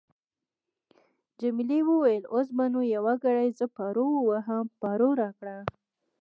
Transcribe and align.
جميلې 1.41 1.79
وويل:: 1.89 2.23
اوس 2.33 2.47
به 2.57 2.65
نو 2.73 2.81
یو 2.95 3.05
ګړی 3.23 3.49
زه 3.59 3.65
پارو 3.75 4.05
وواهم، 4.13 4.65
پارو 4.81 5.09
راکړه. 5.21 5.57